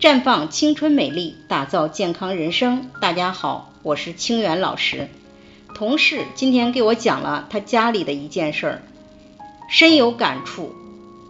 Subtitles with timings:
[0.00, 2.88] 绽放青春美丽，打造健康人生。
[3.00, 5.08] 大家好，我是清源老师。
[5.74, 8.82] 同事今天给我讲了他家里的一件事儿，
[9.68, 10.72] 深有感触，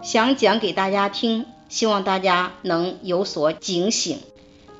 [0.02, 4.18] 想讲给大家听，希望大家能有所警醒。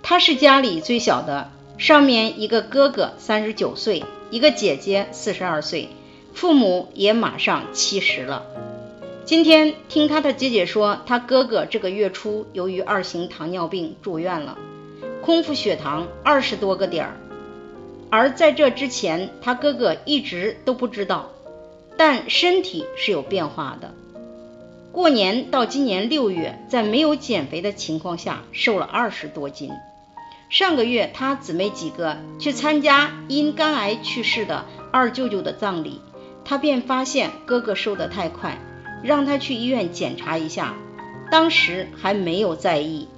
[0.02, 5.88] 他是家里最小的，上面一个哥哥三十九岁，一个姐姐四十二岁，
[6.34, 8.42] 父母也马上七十了。
[9.29, 14.56] 今天听他的姐姐说，他哥哥这个月初由于二型糖尿病住院了，
[15.20, 17.20] 空腹血糖二十多个点儿。
[18.09, 21.28] 而在这之前，他哥哥一直都不知道，
[21.98, 23.92] 但身体是有变化的。
[24.92, 29.70] 过年到今年六月，在没有减肥的情况下，瘦了二十多斤。
[30.48, 36.01] 上个月，他姊妹几个去参加因肝癌去世的二舅舅的葬礼，
[36.46, 38.59] 他便发现哥哥瘦得太快。
[39.02, 40.75] 让他去医院检查一下，
[41.30, 43.09] 当时还没有在意。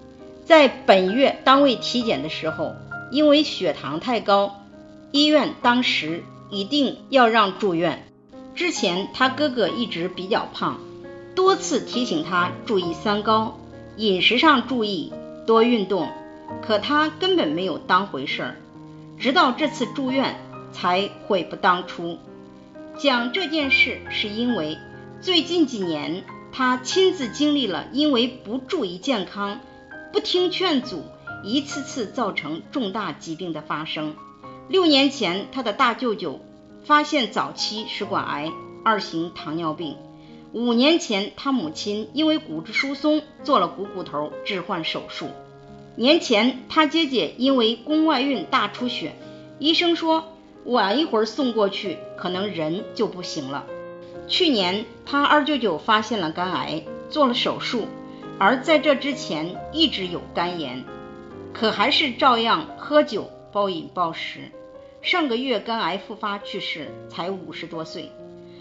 [0.44, 2.74] 在本月单位体检的时候，
[3.10, 4.64] 因为血糖太高，
[5.12, 8.04] 医院当时一定要让住院。
[8.54, 10.80] 之前他哥哥一直比较胖，
[11.34, 13.58] 多次提醒他注意三高，
[13.96, 15.12] 饮食上注意，
[15.46, 16.08] 多运动，
[16.60, 18.56] 可他根本没有当回事儿。
[19.18, 20.36] 直到这次住院
[20.72, 22.18] 才悔不当初。
[22.98, 24.76] 讲这件事是因为。
[25.22, 29.60] 最近几年，他亲自经历了因为不注意健康、
[30.14, 31.04] 不听劝阻，
[31.44, 34.14] 一次次造成重大疾病的发生。
[34.66, 36.40] 六年前，他的大舅舅
[36.84, 38.50] 发现早期食管癌、
[38.82, 39.96] 二型糖尿病；
[40.54, 45.26] 五年前，他母亲因为骨质疏松做了股骨头置换手术；
[45.96, 49.14] 年前，他姐姐因为宫外孕大出血，
[49.58, 50.32] 医生说
[50.64, 53.66] 晚一会儿送过去，可能人就不行了。
[54.30, 57.88] 去年，他二舅舅发现了肝癌，做了手术，
[58.38, 60.84] 而在这之前一直有肝炎，
[61.52, 64.52] 可还是照样喝酒、暴饮暴食。
[65.02, 68.12] 上个月肝癌复发去世，才五十多岁。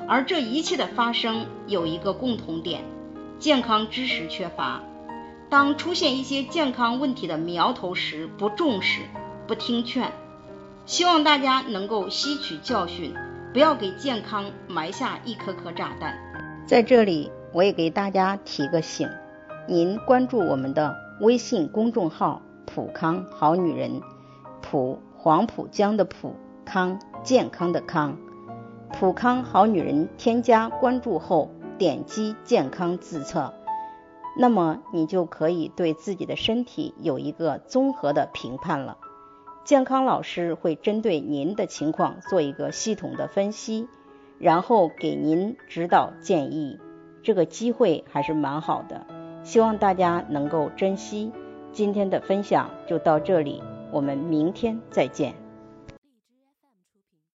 [0.08, 2.84] 而这一切的发生有一个共同点：
[3.38, 4.82] 健康知识缺乏。
[5.52, 9.02] 当出现一些健康问题的苗头时，不重视、
[9.46, 10.12] 不听劝。
[10.88, 13.14] 希望大家能够吸取教训。
[13.52, 16.16] 不要给健康埋下一颗颗炸弹。
[16.68, 19.10] 在这里，我也给大家提个醒：
[19.68, 24.02] 您关注我们的微信公众号“普康好女人”，
[24.62, 28.16] 普黄浦江的普康健康的康，
[28.94, 30.08] 普康好女人。
[30.16, 31.50] 添加关注后，
[31.80, 33.52] 点击健康自测，
[34.38, 38.98] 那么你就可以对自己的身体有一个综合的评判了。
[39.64, 43.88] 健康老师会针对您的情况做一个系统的分析，
[44.40, 46.80] 然后给您指导建议。
[47.22, 49.06] 这个机会还是蛮好的，
[49.44, 51.32] 希望大家能够珍惜。
[51.72, 53.62] 今天的分享就到这里，
[53.92, 55.49] 我们明天再见。